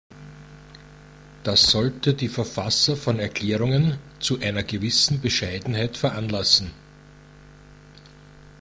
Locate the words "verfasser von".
2.29-3.19